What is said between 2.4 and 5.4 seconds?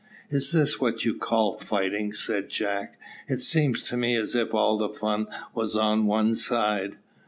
Jack. "It seems to me as if all the fun